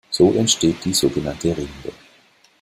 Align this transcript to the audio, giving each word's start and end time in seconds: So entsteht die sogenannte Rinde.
So 0.09 0.33
entsteht 0.33 0.83
die 0.83 0.95
sogenannte 0.95 1.55
Rinde. 1.55 1.93